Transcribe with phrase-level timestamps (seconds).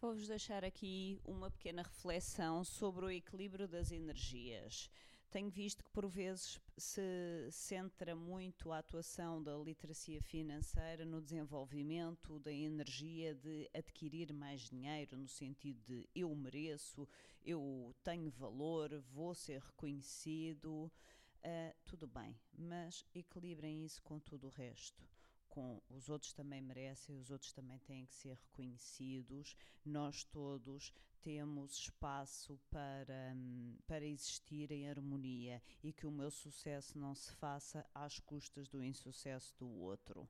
[0.00, 4.88] Vou-vos deixar aqui uma pequena reflexão sobre o equilíbrio das energias.
[5.28, 12.38] Tenho visto que, por vezes, se centra muito a atuação da literacia financeira no desenvolvimento
[12.38, 17.08] da energia de adquirir mais dinheiro, no sentido de eu mereço,
[17.44, 20.92] eu tenho valor, vou ser reconhecido.
[21.38, 25.08] Uh, tudo bem, mas equilibrem isso com tudo o resto
[25.48, 29.56] com os outros também merecem, os outros também têm que ser reconhecidos.
[29.84, 30.92] Nós todos
[31.22, 33.36] temos espaço para,
[33.86, 38.82] para existir em harmonia e que o meu sucesso não se faça às custas do
[38.82, 40.28] insucesso do outro.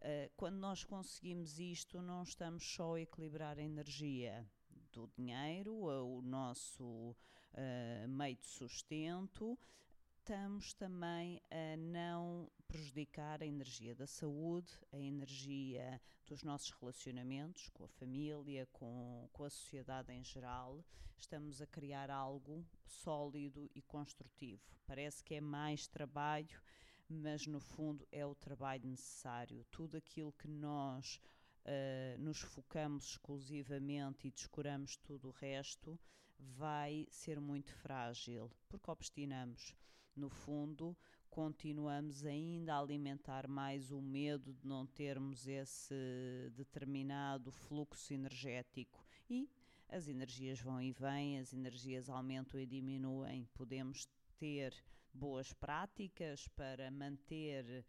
[0.00, 4.48] Eh, quando nós conseguimos isto, não estamos só a equilibrar a energia
[4.92, 6.84] do dinheiro, o nosso
[7.54, 9.58] uh, meio de sustento,
[10.28, 17.84] estamos também a não prejudicar a energia da saúde, a energia dos nossos relacionamentos com
[17.84, 20.84] a família, com, com a sociedade em geral.
[21.16, 24.60] Estamos a criar algo sólido e construtivo.
[24.86, 26.60] Parece que é mais trabalho,
[27.08, 29.64] mas no fundo é o trabalho necessário.
[29.70, 31.22] Tudo aquilo que nós
[31.64, 35.98] uh, nos focamos exclusivamente e descuramos tudo o resto,
[36.38, 39.74] vai ser muito frágil, porque obstinamos.
[40.18, 40.96] No fundo,
[41.30, 45.94] continuamos ainda a alimentar mais o medo de não termos esse
[46.56, 49.48] determinado fluxo energético e
[49.88, 53.48] as energias vão e vêm, as energias aumentam e diminuem.
[53.54, 54.74] Podemos ter
[55.14, 57.86] boas práticas para manter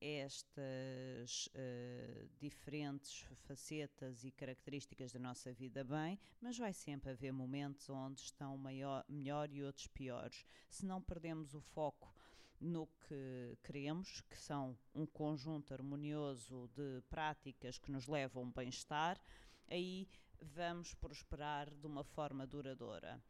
[0.00, 7.88] estas uh, diferentes facetas e características da nossa vida bem, mas vai sempre haver momentos
[7.88, 10.44] onde estão maior, melhor e outros piores.
[10.68, 12.12] Se não perdemos o foco
[12.60, 19.20] no que queremos, que são um conjunto harmonioso de práticas que nos levam ao bem-estar,
[19.68, 20.08] aí
[20.40, 23.22] vamos prosperar de uma forma duradoura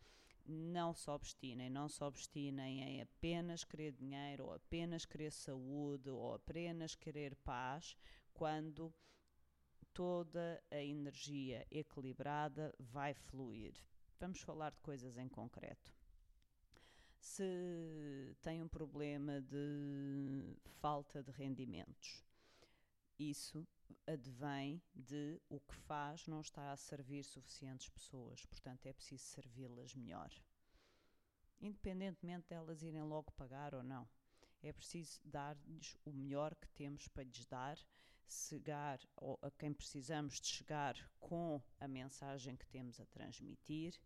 [0.46, 6.34] não se obstinem, não se obstinem em apenas querer dinheiro, ou apenas querer saúde, ou
[6.34, 7.96] apenas querer paz,
[8.32, 8.92] quando
[9.92, 13.74] toda a energia equilibrada vai fluir.
[14.18, 15.94] Vamos falar de coisas em concreto.
[17.18, 22.22] Se tem um problema de falta de rendimentos,
[23.18, 23.66] isso
[24.06, 29.94] advém de o que faz não está a servir suficientes pessoas, portanto é preciso servi-las
[29.94, 30.30] melhor.
[31.60, 34.08] Independentemente delas irem logo pagar ou não.
[34.62, 37.78] É preciso dar-lhes o melhor que temos para lhes dar,
[38.26, 38.98] chegar
[39.42, 43.98] a quem precisamos de chegar com a mensagem que temos a transmitir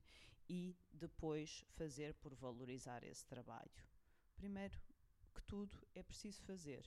[0.49, 3.71] e depois fazer por valorizar esse trabalho.
[4.37, 4.81] Primeiro
[5.35, 6.85] que tudo é preciso fazer.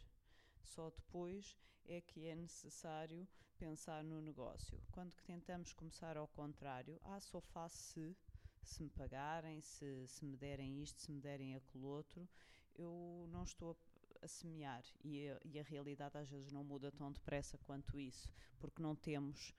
[0.63, 3.27] Só depois é que é necessário
[3.57, 4.81] pensar no negócio.
[4.91, 8.17] Quando tentamos começar ao contrário, ah, só faço se,
[8.63, 12.27] se me pagarem, se, se me derem isto, se me derem aquilo outro,
[12.75, 13.77] eu não estou
[14.21, 14.83] a, a semear.
[15.03, 18.95] E a, e a realidade às vezes não muda tão depressa quanto isso, porque não
[18.95, 19.53] temos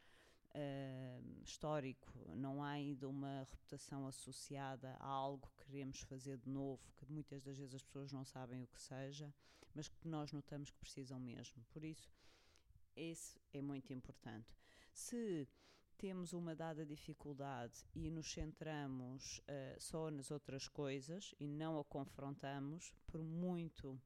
[0.55, 6.83] uh, histórico, não há ainda uma reputação associada a algo que queremos fazer de novo,
[6.97, 9.33] que muitas das vezes as pessoas não sabem o que seja,
[9.75, 11.65] mas que nós notamos que precisam mesmo.
[11.71, 12.11] Por isso,
[12.95, 14.55] esse é muito importante.
[14.93, 15.49] Se
[15.97, 21.85] temos uma dada dificuldade e nos centramos uh, só nas outras coisas e não a
[21.85, 24.01] confrontamos, por muito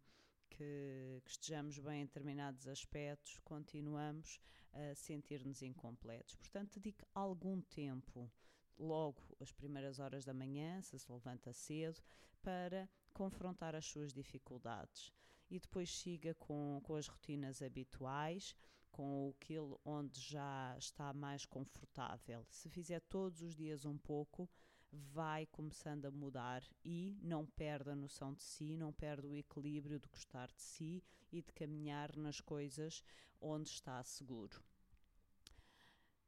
[0.50, 4.40] que, que, estejamos bem em determinados aspectos, continuamos
[4.72, 6.36] a sentir-nos incompletos.
[6.36, 8.30] Portanto, dedique algum tempo,
[8.78, 12.00] logo as primeiras horas da manhã, se se levanta cedo,
[12.42, 15.12] para confrontar as suas dificuldades
[15.50, 18.54] e depois siga com, com as rotinas habituais,
[18.90, 22.44] com aquilo onde já está mais confortável.
[22.48, 24.48] Se fizer todos os dias um pouco,
[24.90, 29.98] vai começando a mudar e não perde a noção de si, não perde o equilíbrio
[30.00, 33.02] de gostar de si e de caminhar nas coisas
[33.40, 34.62] onde está seguro.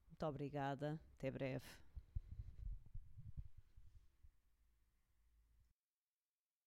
[0.09, 1.65] Muito obrigada, até breve.